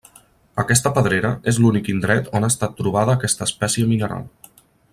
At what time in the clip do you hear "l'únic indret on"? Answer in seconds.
1.65-2.47